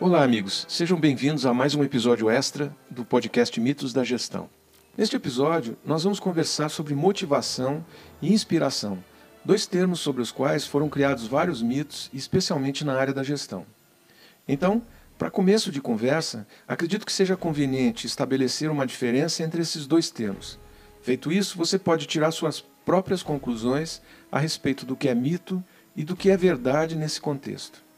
Olá, 0.00 0.24
amigos. 0.24 0.64
Sejam 0.66 0.98
bem-vindos 0.98 1.44
a 1.44 1.52
mais 1.52 1.74
um 1.74 1.84
episódio 1.84 2.30
extra 2.30 2.74
do 2.90 3.04
podcast 3.04 3.60
Mitos 3.60 3.92
da 3.92 4.02
Gestão. 4.02 4.48
Neste 4.96 5.14
episódio, 5.14 5.76
nós 5.84 6.04
vamos 6.04 6.18
conversar 6.18 6.70
sobre 6.70 6.94
motivação 6.94 7.84
e 8.22 8.32
inspiração, 8.32 9.04
dois 9.44 9.66
termos 9.66 10.00
sobre 10.00 10.22
os 10.22 10.32
quais 10.32 10.66
foram 10.66 10.88
criados 10.88 11.26
vários 11.26 11.60
mitos, 11.60 12.08
especialmente 12.14 12.82
na 12.82 12.94
área 12.94 13.12
da 13.12 13.22
gestão. 13.22 13.66
Então, 14.48 14.80
para 15.18 15.30
começo 15.30 15.70
de 15.70 15.82
conversa, 15.82 16.46
acredito 16.66 17.04
que 17.04 17.12
seja 17.12 17.36
conveniente 17.36 18.06
estabelecer 18.06 18.70
uma 18.70 18.86
diferença 18.86 19.42
entre 19.42 19.60
esses 19.60 19.86
dois 19.86 20.10
termos. 20.10 20.58
Feito 21.02 21.30
isso, 21.30 21.58
você 21.58 21.78
pode 21.78 22.06
tirar 22.06 22.30
suas 22.30 22.64
próprias 22.86 23.22
conclusões 23.22 24.00
a 24.32 24.38
respeito 24.38 24.86
do 24.86 24.96
que 24.96 25.10
é 25.10 25.14
mito 25.14 25.62
e 25.94 26.04
do 26.04 26.16
que 26.16 26.30
é 26.30 26.38
verdade 26.38 26.96
nesse 26.96 27.20
contexto. 27.20 27.89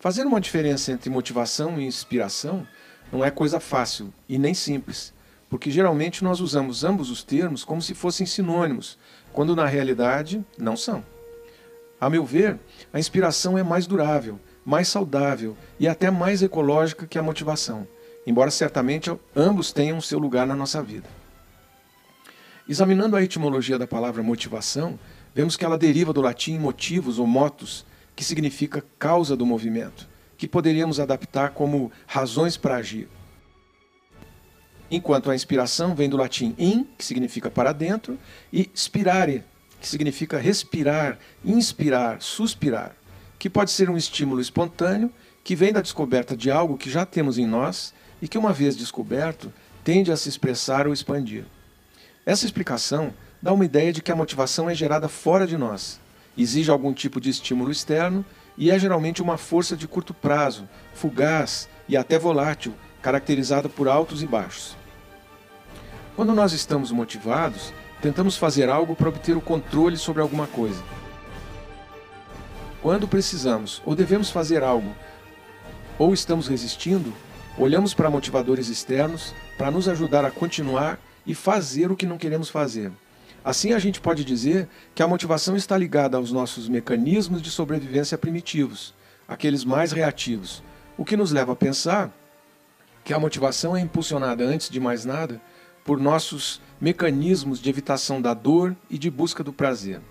Fazer 0.00 0.24
uma 0.26 0.40
diferença 0.40 0.92
entre 0.92 1.10
motivação 1.10 1.78
e 1.78 1.84
inspiração 1.84 2.66
não 3.12 3.22
é 3.22 3.30
coisa 3.30 3.60
fácil 3.60 4.10
e 4.26 4.38
nem 4.38 4.54
simples, 4.54 5.12
porque 5.50 5.70
geralmente 5.70 6.24
nós 6.24 6.40
usamos 6.40 6.84
ambos 6.84 7.10
os 7.10 7.22
termos 7.22 7.64
como 7.64 7.82
se 7.82 7.92
fossem 7.92 8.24
sinônimos, 8.24 8.98
quando 9.30 9.54
na 9.54 9.66
realidade 9.66 10.42
não 10.56 10.74
são. 10.74 11.04
A 12.00 12.08
meu 12.08 12.24
ver, 12.24 12.58
a 12.94 12.98
inspiração 12.98 13.58
é 13.58 13.62
mais 13.62 13.86
durável, 13.86 14.40
mais 14.64 14.88
saudável 14.88 15.54
e 15.78 15.86
até 15.86 16.10
mais 16.10 16.42
ecológica 16.42 17.06
que 17.06 17.18
a 17.18 17.22
motivação, 17.22 17.86
embora 18.26 18.50
certamente 18.50 19.14
ambos 19.36 19.70
tenham 19.70 20.00
seu 20.00 20.18
lugar 20.18 20.46
na 20.46 20.56
nossa 20.56 20.82
vida. 20.82 21.10
Examinando 22.66 23.16
a 23.16 23.22
etimologia 23.22 23.78
da 23.78 23.86
palavra 23.86 24.22
motivação, 24.22 24.98
vemos 25.34 25.58
que 25.58 25.64
ela 25.64 25.76
deriva 25.76 26.10
do 26.10 26.22
latim 26.22 26.58
motivos 26.58 27.18
ou 27.18 27.26
motus, 27.26 27.84
que 28.20 28.24
significa 28.26 28.84
causa 28.98 29.34
do 29.34 29.46
movimento, 29.46 30.06
que 30.36 30.46
poderíamos 30.46 31.00
adaptar 31.00 31.52
como 31.52 31.90
razões 32.06 32.54
para 32.54 32.76
agir. 32.76 33.08
Enquanto 34.90 35.30
a 35.30 35.34
inspiração 35.34 35.94
vem 35.94 36.06
do 36.06 36.18
latim 36.18 36.54
in, 36.58 36.86
que 36.98 37.04
significa 37.06 37.50
para 37.50 37.72
dentro, 37.72 38.18
e 38.52 38.70
spirare, 38.76 39.42
que 39.80 39.88
significa 39.88 40.36
respirar, 40.36 41.18
inspirar, 41.42 42.20
suspirar, 42.20 42.94
que 43.38 43.48
pode 43.48 43.70
ser 43.70 43.88
um 43.88 43.96
estímulo 43.96 44.42
espontâneo 44.42 45.10
que 45.42 45.56
vem 45.56 45.72
da 45.72 45.80
descoberta 45.80 46.36
de 46.36 46.50
algo 46.50 46.76
que 46.76 46.90
já 46.90 47.06
temos 47.06 47.38
em 47.38 47.46
nós 47.46 47.94
e 48.20 48.28
que, 48.28 48.36
uma 48.36 48.52
vez 48.52 48.76
descoberto, 48.76 49.50
tende 49.82 50.12
a 50.12 50.16
se 50.16 50.28
expressar 50.28 50.86
ou 50.86 50.92
expandir. 50.92 51.46
Essa 52.26 52.44
explicação 52.44 53.14
dá 53.40 53.50
uma 53.50 53.64
ideia 53.64 53.94
de 53.94 54.02
que 54.02 54.12
a 54.12 54.16
motivação 54.16 54.68
é 54.68 54.74
gerada 54.74 55.08
fora 55.08 55.46
de 55.46 55.56
nós 55.56 55.98
exige 56.42 56.70
algum 56.70 56.92
tipo 56.92 57.20
de 57.20 57.30
estímulo 57.30 57.70
externo 57.70 58.24
e 58.56 58.70
é 58.70 58.78
geralmente 58.78 59.22
uma 59.22 59.36
força 59.36 59.76
de 59.76 59.88
curto 59.88 60.12
prazo, 60.12 60.68
fugaz 60.94 61.68
e 61.88 61.96
até 61.96 62.18
volátil, 62.18 62.74
caracterizada 63.02 63.68
por 63.68 63.88
altos 63.88 64.22
e 64.22 64.26
baixos. 64.26 64.76
Quando 66.14 66.34
nós 66.34 66.52
estamos 66.52 66.92
motivados, 66.92 67.72
tentamos 68.02 68.36
fazer 68.36 68.68
algo 68.68 68.94
para 68.94 69.08
obter 69.08 69.36
o 69.36 69.40
controle 69.40 69.96
sobre 69.96 70.20
alguma 70.20 70.46
coisa. 70.46 70.82
Quando 72.82 73.08
precisamos 73.08 73.82
ou 73.84 73.94
devemos 73.94 74.30
fazer 74.30 74.62
algo 74.62 74.94
ou 75.98 76.14
estamos 76.14 76.48
resistindo, 76.48 77.12
olhamos 77.58 77.92
para 77.92 78.10
motivadores 78.10 78.68
externos 78.68 79.34
para 79.58 79.70
nos 79.70 79.88
ajudar 79.88 80.24
a 80.24 80.30
continuar 80.30 80.98
e 81.26 81.34
fazer 81.34 81.90
o 81.90 81.96
que 81.96 82.06
não 82.06 82.16
queremos 82.16 82.48
fazer. 82.48 82.90
Assim, 83.44 83.72
a 83.72 83.78
gente 83.78 84.00
pode 84.00 84.24
dizer 84.24 84.68
que 84.94 85.02
a 85.02 85.08
motivação 85.08 85.56
está 85.56 85.76
ligada 85.76 86.16
aos 86.16 86.30
nossos 86.30 86.68
mecanismos 86.68 87.40
de 87.40 87.50
sobrevivência 87.50 88.18
primitivos, 88.18 88.94
aqueles 89.26 89.64
mais 89.64 89.92
reativos, 89.92 90.62
o 90.98 91.04
que 91.04 91.16
nos 91.16 91.32
leva 91.32 91.52
a 91.52 91.56
pensar 91.56 92.12
que 93.02 93.14
a 93.14 93.18
motivação 93.18 93.74
é 93.74 93.80
impulsionada, 93.80 94.44
antes 94.44 94.68
de 94.68 94.78
mais 94.78 95.06
nada, 95.06 95.40
por 95.84 95.98
nossos 95.98 96.60
mecanismos 96.78 97.60
de 97.60 97.70
evitação 97.70 98.20
da 98.20 98.34
dor 98.34 98.76
e 98.90 98.98
de 98.98 99.10
busca 99.10 99.42
do 99.42 99.54
prazer. 99.54 100.02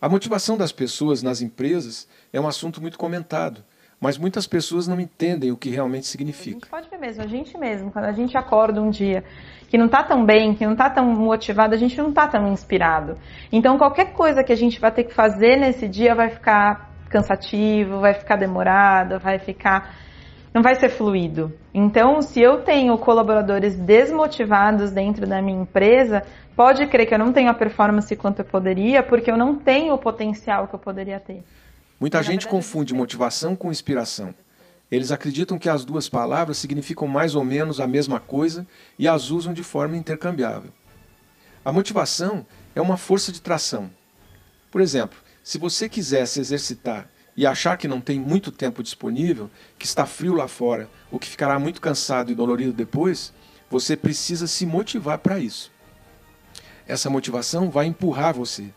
A 0.00 0.08
motivação 0.08 0.56
das 0.56 0.72
pessoas 0.72 1.22
nas 1.22 1.42
empresas 1.42 2.08
é 2.32 2.40
um 2.40 2.48
assunto 2.48 2.80
muito 2.80 2.98
comentado, 2.98 3.62
mas 4.00 4.16
muitas 4.16 4.46
pessoas 4.46 4.86
não 4.86 4.98
entendem 4.98 5.52
o 5.52 5.56
que 5.56 5.68
realmente 5.70 6.06
significa. 6.06 6.68
Mesmo, 7.04 7.22
a 7.22 7.26
gente 7.26 7.58
mesmo, 7.58 7.90
quando 7.92 8.06
a 8.06 8.12
gente 8.12 8.34
acorda 8.34 8.80
um 8.80 8.88
dia 8.88 9.22
que 9.68 9.76
não 9.76 9.84
está 9.84 10.02
tão 10.02 10.24
bem, 10.24 10.54
que 10.54 10.64
não 10.64 10.72
está 10.72 10.88
tão 10.88 11.04
motivado, 11.04 11.74
a 11.74 11.76
gente 11.76 11.98
não 11.98 12.08
está 12.08 12.26
tão 12.26 12.50
inspirado. 12.50 13.18
Então 13.52 13.76
qualquer 13.76 14.14
coisa 14.14 14.42
que 14.42 14.50
a 14.50 14.56
gente 14.56 14.80
vai 14.80 14.90
ter 14.90 15.04
que 15.04 15.12
fazer 15.12 15.56
nesse 15.58 15.86
dia 15.86 16.14
vai 16.14 16.30
ficar 16.30 16.90
cansativo, 17.10 18.00
vai 18.00 18.14
ficar 18.14 18.36
demorado, 18.36 19.18
vai 19.18 19.38
ficar 19.38 19.94
não 20.54 20.62
vai 20.62 20.76
ser 20.76 20.88
fluido. 20.88 21.52
Então, 21.74 22.22
se 22.22 22.40
eu 22.40 22.62
tenho 22.62 22.96
colaboradores 22.96 23.76
desmotivados 23.76 24.90
dentro 24.92 25.26
da 25.26 25.42
minha 25.42 25.60
empresa, 25.60 26.22
pode 26.56 26.86
crer 26.86 27.06
que 27.06 27.14
eu 27.14 27.18
não 27.18 27.32
tenho 27.32 27.50
a 27.50 27.54
performance 27.54 28.16
quanto 28.16 28.38
eu 28.38 28.44
poderia, 28.46 29.02
porque 29.02 29.30
eu 29.30 29.36
não 29.36 29.56
tenho 29.56 29.92
o 29.92 29.98
potencial 29.98 30.68
que 30.68 30.74
eu 30.74 30.78
poderia 30.78 31.20
ter. 31.20 31.42
Muita 32.00 32.22
gente 32.22 32.46
confunde 32.46 32.94
motivação 32.94 33.56
com 33.56 33.70
inspiração. 33.70 34.32
Eles 34.90 35.10
acreditam 35.10 35.58
que 35.58 35.68
as 35.68 35.84
duas 35.84 36.08
palavras 36.08 36.58
significam 36.58 37.08
mais 37.08 37.34
ou 37.34 37.44
menos 37.44 37.80
a 37.80 37.86
mesma 37.86 38.20
coisa 38.20 38.66
e 38.98 39.08
as 39.08 39.30
usam 39.30 39.52
de 39.52 39.62
forma 39.62 39.96
intercambiável. 39.96 40.70
A 41.64 41.72
motivação 41.72 42.46
é 42.74 42.80
uma 42.80 42.96
força 42.96 43.32
de 43.32 43.40
tração. 43.40 43.90
Por 44.70 44.80
exemplo, 44.80 45.18
se 45.42 45.58
você 45.58 45.88
quiser 45.88 46.26
se 46.26 46.40
exercitar 46.40 47.08
e 47.36 47.46
achar 47.46 47.76
que 47.76 47.88
não 47.88 48.00
tem 48.00 48.20
muito 48.20 48.52
tempo 48.52 48.82
disponível, 48.82 49.50
que 49.78 49.86
está 49.86 50.06
frio 50.06 50.34
lá 50.34 50.46
fora 50.46 50.88
ou 51.10 51.18
que 51.18 51.28
ficará 51.28 51.58
muito 51.58 51.80
cansado 51.80 52.30
e 52.30 52.34
dolorido 52.34 52.72
depois, 52.72 53.32
você 53.70 53.96
precisa 53.96 54.46
se 54.46 54.64
motivar 54.64 55.18
para 55.18 55.38
isso. 55.38 55.72
Essa 56.86 57.08
motivação 57.08 57.70
vai 57.70 57.86
empurrar 57.86 58.34
você, 58.34 58.72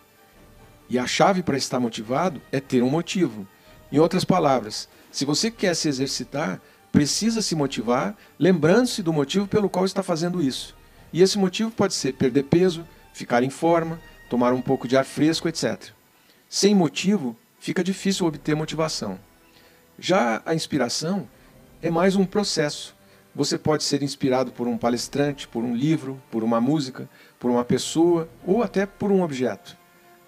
e 0.90 0.98
a 0.98 1.06
chave 1.06 1.44
para 1.44 1.58
estar 1.58 1.80
motivado 1.80 2.42
é 2.52 2.60
ter 2.60 2.82
um 2.82 2.90
motivo. 2.90 3.48
Em 3.92 4.00
outras 4.00 4.26
palavras, 4.26 4.90
se 5.12 5.24
você 5.24 5.50
quer 5.50 5.74
se 5.74 5.88
exercitar, 5.88 6.62
precisa 6.92 7.42
se 7.42 7.56
motivar, 7.56 8.16
lembrando-se 8.38 9.02
do 9.02 9.14
motivo 9.14 9.48
pelo 9.48 9.70
qual 9.70 9.86
está 9.86 10.04
fazendo 10.04 10.42
isso. 10.42 10.76
E 11.14 11.22
esse 11.22 11.38
motivo 11.38 11.72
pode 11.72 11.94
ser 11.94 12.14
perder 12.14 12.44
peso, 12.44 12.86
ficar 13.14 13.44
em 13.44 13.50
forma, 13.50 14.00
tomar 14.30 14.52
um 14.52 14.62
pouco 14.62 14.88
de 14.88 14.98
ar 14.98 15.06
fresco, 15.06 15.48
etc. 15.48 15.92
Sem 16.50 16.76
motivo, 16.76 17.36
fica 17.60 17.84
difícil 17.84 18.26
obter 18.26 18.56
motivação. 18.56 19.18
Já 19.98 20.42
a 20.46 20.54
inspiração 20.54 21.28
é 21.82 21.90
mais 21.90 22.16
um 22.16 22.26
processo. 22.26 22.94
Você 23.34 23.58
pode 23.58 23.84
ser 23.84 24.04
inspirado 24.04 24.52
por 24.52 24.68
um 24.68 24.78
palestrante, 24.78 25.48
por 25.48 25.64
um 25.64 25.76
livro, 25.76 26.22
por 26.30 26.44
uma 26.44 26.60
música, 26.60 27.10
por 27.40 27.50
uma 27.50 27.64
pessoa 27.64 28.28
ou 28.46 28.62
até 28.62 28.86
por 28.86 29.12
um 29.12 29.22
objeto. 29.22 29.78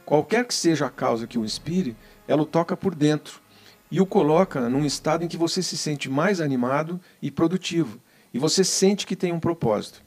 Qualquer 0.05 0.45
que 0.45 0.53
seja 0.53 0.85
a 0.85 0.89
causa 0.89 1.27
que 1.27 1.37
o 1.37 1.43
inspire, 1.43 1.95
ela 2.27 2.43
o 2.43 2.45
toca 2.45 2.77
por 2.77 2.95
dentro 2.95 3.41
e 3.91 3.99
o 3.99 4.05
coloca 4.05 4.69
num 4.69 4.85
estado 4.85 5.23
em 5.23 5.27
que 5.27 5.37
você 5.37 5.63
se 5.63 5.77
sente 5.77 6.09
mais 6.09 6.39
animado 6.39 6.99
e 7.21 7.31
produtivo, 7.31 7.99
e 8.33 8.39
você 8.39 8.63
sente 8.63 9.07
que 9.07 9.15
tem 9.15 9.31
um 9.31 9.39
propósito. 9.39 10.01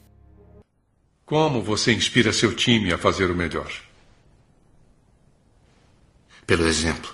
Como 1.25 1.61
você 1.61 1.93
inspira 1.93 2.31
seu 2.31 2.55
time 2.55 2.93
a 2.93 2.97
fazer 2.97 3.31
o 3.31 3.35
melhor? 3.35 3.71
Pelo 6.45 6.67
exemplo. 6.67 7.13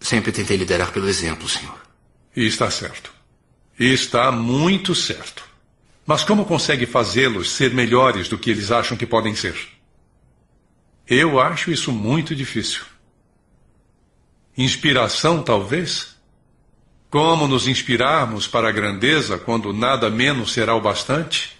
Sempre 0.00 0.32
tentei 0.32 0.56
liderar 0.56 0.92
pelo 0.92 1.08
exemplo, 1.08 1.48
senhor. 1.48 1.78
E 2.34 2.46
está 2.46 2.70
certo. 2.70 3.12
E 3.78 3.92
está 3.92 4.30
muito 4.32 4.94
certo. 4.94 5.44
Mas 6.06 6.24
como 6.24 6.44
consegue 6.44 6.86
fazê-los 6.86 7.52
ser 7.52 7.74
melhores 7.74 8.28
do 8.28 8.38
que 8.38 8.50
eles 8.50 8.70
acham 8.70 8.96
que 8.96 9.06
podem 9.06 9.34
ser? 9.34 9.56
Eu 11.06 11.40
acho 11.40 11.70
isso 11.70 11.92
muito 11.92 12.34
difícil. 12.34 12.82
Inspiração, 14.60 15.42
talvez? 15.42 16.14
Como 17.08 17.48
nos 17.48 17.66
inspirarmos 17.66 18.46
para 18.46 18.68
a 18.68 18.70
grandeza 18.70 19.38
quando 19.38 19.72
nada 19.72 20.10
menos 20.10 20.52
será 20.52 20.74
o 20.74 20.80
bastante? 20.82 21.58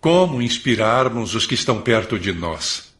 Como 0.00 0.40
inspirarmos 0.40 1.34
os 1.34 1.48
que 1.48 1.54
estão 1.54 1.82
perto 1.82 2.16
de 2.16 2.32
nós? 2.32 2.94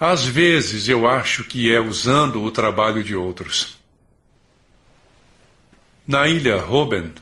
Às 0.00 0.24
vezes 0.24 0.88
eu 0.88 1.06
acho 1.06 1.44
que 1.44 1.70
é 1.70 1.78
usando 1.78 2.42
o 2.42 2.50
trabalho 2.50 3.04
de 3.04 3.14
outros. 3.14 3.76
Na 6.06 6.26
ilha 6.26 6.58
Robben, 6.58 7.12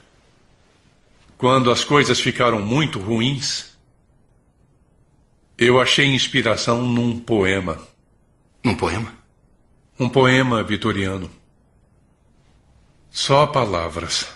quando 1.36 1.68
as 1.72 1.82
coisas 1.82 2.20
ficaram 2.20 2.62
muito 2.62 3.00
ruins, 3.00 3.76
eu 5.58 5.80
achei 5.80 6.06
inspiração 6.14 6.80
num 6.80 7.18
poema. 7.18 7.76
Um 8.64 8.76
poema? 8.76 9.23
Um 9.96 10.08
poema 10.08 10.60
vitoriano. 10.64 11.30
Só 13.08 13.46
palavras. 13.46 14.26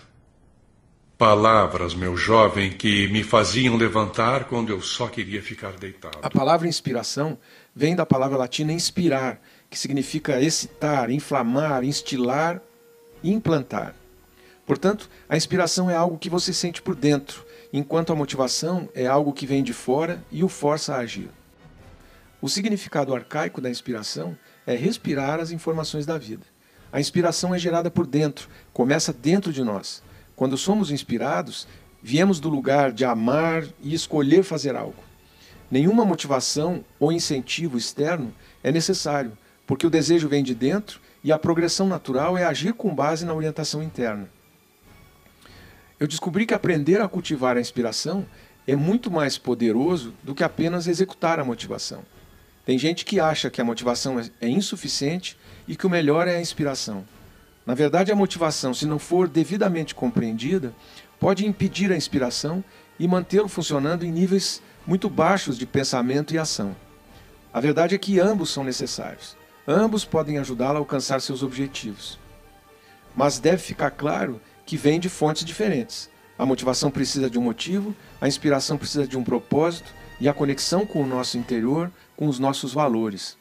Palavras, 1.18 1.96
meu 1.96 2.16
jovem, 2.16 2.70
que 2.70 3.08
me 3.08 3.24
faziam 3.24 3.76
levantar 3.76 4.44
quando 4.44 4.70
eu 4.70 4.80
só 4.80 5.08
queria 5.08 5.42
ficar 5.42 5.72
deitado. 5.72 6.20
A 6.22 6.30
palavra 6.30 6.68
inspiração 6.68 7.36
vem 7.74 7.96
da 7.96 8.06
palavra 8.06 8.38
latina 8.38 8.72
inspirar, 8.72 9.40
que 9.68 9.76
significa 9.76 10.40
excitar, 10.40 11.10
inflamar, 11.10 11.82
instilar 11.82 12.62
e 13.20 13.32
implantar. 13.32 13.96
Portanto, 14.64 15.10
a 15.28 15.36
inspiração 15.36 15.90
é 15.90 15.96
algo 15.96 16.18
que 16.18 16.30
você 16.30 16.52
sente 16.52 16.80
por 16.80 16.94
dentro, 16.94 17.44
enquanto 17.72 18.12
a 18.12 18.16
motivação 18.16 18.88
é 18.94 19.08
algo 19.08 19.32
que 19.32 19.44
vem 19.44 19.64
de 19.64 19.72
fora 19.72 20.22
e 20.30 20.44
o 20.44 20.48
força 20.48 20.94
a 20.94 20.98
agir. 20.98 21.30
O 22.40 22.48
significado 22.48 23.12
arcaico 23.12 23.60
da 23.60 23.68
inspiração 23.68 24.36
é 24.64 24.76
respirar 24.76 25.40
as 25.40 25.50
informações 25.50 26.06
da 26.06 26.16
vida. 26.16 26.46
A 26.92 27.00
inspiração 27.00 27.52
é 27.52 27.58
gerada 27.58 27.90
por 27.90 28.06
dentro, 28.06 28.48
começa 28.72 29.12
dentro 29.12 29.52
de 29.52 29.64
nós. 29.64 30.02
Quando 30.36 30.56
somos 30.56 30.92
inspirados, 30.92 31.66
viemos 32.00 32.38
do 32.38 32.48
lugar 32.48 32.92
de 32.92 33.04
amar 33.04 33.64
e 33.82 33.92
escolher 33.92 34.44
fazer 34.44 34.76
algo. 34.76 35.02
Nenhuma 35.68 36.04
motivação 36.04 36.84
ou 36.98 37.10
incentivo 37.10 37.76
externo 37.76 38.32
é 38.62 38.70
necessário, 38.70 39.36
porque 39.66 39.86
o 39.86 39.90
desejo 39.90 40.28
vem 40.28 40.44
de 40.44 40.54
dentro 40.54 41.00
e 41.24 41.32
a 41.32 41.38
progressão 41.38 41.88
natural 41.88 42.38
é 42.38 42.44
agir 42.44 42.72
com 42.72 42.94
base 42.94 43.26
na 43.26 43.34
orientação 43.34 43.82
interna. 43.82 44.30
Eu 45.98 46.06
descobri 46.06 46.46
que 46.46 46.54
aprender 46.54 47.00
a 47.00 47.08
cultivar 47.08 47.56
a 47.56 47.60
inspiração 47.60 48.24
é 48.64 48.76
muito 48.76 49.10
mais 49.10 49.36
poderoso 49.36 50.14
do 50.22 50.36
que 50.36 50.44
apenas 50.44 50.86
executar 50.86 51.40
a 51.40 51.44
motivação. 51.44 52.04
Tem 52.68 52.78
gente 52.78 53.02
que 53.02 53.18
acha 53.18 53.48
que 53.48 53.62
a 53.62 53.64
motivação 53.64 54.20
é, 54.20 54.28
é 54.42 54.46
insuficiente 54.46 55.38
e 55.66 55.74
que 55.74 55.86
o 55.86 55.90
melhor 55.90 56.28
é 56.28 56.36
a 56.36 56.40
inspiração. 56.42 57.02
Na 57.64 57.72
verdade, 57.72 58.12
a 58.12 58.14
motivação, 58.14 58.74
se 58.74 58.84
não 58.84 58.98
for 58.98 59.26
devidamente 59.26 59.94
compreendida, 59.94 60.74
pode 61.18 61.46
impedir 61.46 61.90
a 61.90 61.96
inspiração 61.96 62.62
e 62.98 63.08
mantê-lo 63.08 63.48
funcionando 63.48 64.04
em 64.04 64.12
níveis 64.12 64.60
muito 64.86 65.08
baixos 65.08 65.56
de 65.56 65.64
pensamento 65.64 66.34
e 66.34 66.38
ação. 66.38 66.76
A 67.54 67.58
verdade 67.58 67.94
é 67.94 67.98
que 67.98 68.20
ambos 68.20 68.50
são 68.50 68.62
necessários. 68.62 69.34
Ambos 69.66 70.04
podem 70.04 70.36
ajudá-lo 70.36 70.76
a 70.76 70.80
alcançar 70.80 71.22
seus 71.22 71.42
objetivos. 71.42 72.18
Mas 73.16 73.38
deve 73.38 73.62
ficar 73.62 73.92
claro 73.92 74.42
que 74.66 74.76
vem 74.76 75.00
de 75.00 75.08
fontes 75.08 75.42
diferentes. 75.42 76.10
A 76.38 76.44
motivação 76.44 76.90
precisa 76.90 77.30
de 77.30 77.38
um 77.38 77.42
motivo, 77.42 77.96
a 78.20 78.28
inspiração 78.28 78.76
precisa 78.76 79.08
de 79.08 79.16
um 79.16 79.24
propósito 79.24 79.90
e 80.20 80.28
a 80.28 80.34
conexão 80.34 80.84
com 80.84 81.02
o 81.02 81.06
nosso 81.06 81.38
interior, 81.38 81.90
com 82.16 82.26
os 82.26 82.38
nossos 82.38 82.72
valores. 82.72 83.36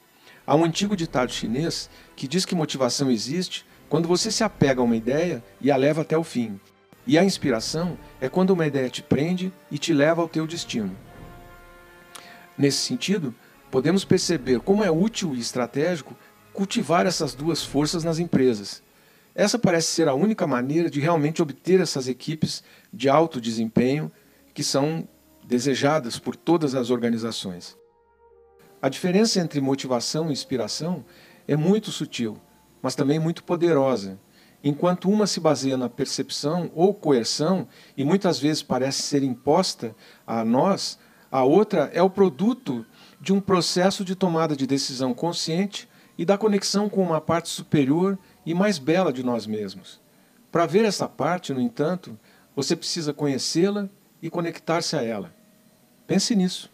Há 0.45 0.55
um 0.55 0.63
antigo 0.63 0.95
ditado 0.95 1.31
chinês 1.31 1.89
que 2.15 2.27
diz 2.27 2.45
que 2.45 2.55
motivação 2.55 3.11
existe 3.11 3.65
quando 3.89 4.07
você 4.07 4.31
se 4.31 4.43
apega 4.43 4.81
a 4.81 4.83
uma 4.83 4.95
ideia 4.95 5.43
e 5.59 5.71
a 5.71 5.77
leva 5.77 6.01
até 6.01 6.17
o 6.17 6.23
fim. 6.23 6.59
E 7.05 7.17
a 7.17 7.23
inspiração 7.23 7.97
é 8.19 8.27
quando 8.29 8.51
uma 8.51 8.67
ideia 8.67 8.89
te 8.89 9.01
prende 9.01 9.51
e 9.71 9.77
te 9.77 9.93
leva 9.93 10.21
ao 10.21 10.29
teu 10.29 10.45
destino. 10.45 10.95
Nesse 12.57 12.79
sentido, 12.79 13.33
podemos 13.71 14.03
perceber 14.03 14.59
como 14.59 14.83
é 14.83 14.91
útil 14.91 15.35
e 15.35 15.39
estratégico 15.39 16.15
cultivar 16.53 17.05
essas 17.05 17.33
duas 17.33 17.63
forças 17.63 18.03
nas 18.03 18.19
empresas. 18.19 18.81
Essa 19.35 19.59
parece 19.59 19.91
ser 19.91 20.07
a 20.07 20.15
única 20.15 20.47
maneira 20.47 20.89
de 20.89 20.99
realmente 20.99 21.41
obter 21.41 21.79
essas 21.79 22.07
equipes 22.07 22.63
de 22.91 23.07
alto 23.07 23.39
desempenho 23.39 24.11
que 24.53 24.63
são 24.63 25.07
desejadas 25.47 26.19
por 26.19 26.35
todas 26.35 26.75
as 26.75 26.89
organizações. 26.89 27.77
A 28.81 28.89
diferença 28.89 29.39
entre 29.39 29.61
motivação 29.61 30.29
e 30.29 30.33
inspiração 30.33 31.05
é 31.47 31.55
muito 31.55 31.89
sutil, 31.89 32.37
mas 32.81 32.95
também 32.95 33.17
muito 33.17 33.43
poderosa. 33.45 34.19
Enquanto 34.61 35.09
uma 35.09 35.25
se 35.25 35.39
baseia 35.39 35.77
na 35.77 35.87
percepção 35.87 36.69
ou 36.75 36.93
coerção 36.93 37.67
e 37.95 38.03
muitas 38.03 38.37
vezes 38.37 38.61
parece 38.61 39.03
ser 39.03 39.23
imposta 39.23 39.95
a 40.25 40.43
nós, 40.43 40.99
a 41.31 41.43
outra 41.43 41.89
é 41.93 42.01
o 42.01 42.09
produto 42.09 42.85
de 43.21 43.31
um 43.31 43.39
processo 43.39 44.03
de 44.03 44.15
tomada 44.15 44.55
de 44.55 44.67
decisão 44.67 45.13
consciente 45.13 45.87
e 46.17 46.25
da 46.25 46.37
conexão 46.37 46.89
com 46.89 47.01
uma 47.01 47.21
parte 47.21 47.47
superior 47.47 48.19
e 48.45 48.53
mais 48.53 48.77
bela 48.77 49.13
de 49.13 49.23
nós 49.23 49.47
mesmos. 49.47 50.01
Para 50.51 50.65
ver 50.65 50.83
essa 50.83 51.07
parte, 51.07 51.53
no 51.53 51.61
entanto, 51.61 52.19
você 52.55 52.75
precisa 52.75 53.13
conhecê-la 53.13 53.87
e 54.21 54.29
conectar-se 54.29 54.95
a 54.95 55.03
ela. 55.03 55.36
Pense 56.07 56.33
nisso. 56.35 56.69